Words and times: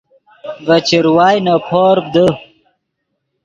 ڤے 0.65 0.77
چروائے 0.87 1.39
نے 1.45 1.53
پورپ 1.67 2.05
دے 2.13 2.25